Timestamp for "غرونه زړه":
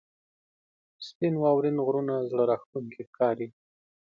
1.85-2.43